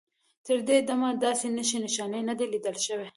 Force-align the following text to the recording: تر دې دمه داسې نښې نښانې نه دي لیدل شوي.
تر 0.45 0.59
دې 0.67 0.77
دمه 0.87 1.09
داسې 1.23 1.47
نښې 1.55 1.77
نښانې 1.83 2.21
نه 2.29 2.33
دي 2.39 2.45
لیدل 2.53 2.75
شوي. 2.85 3.07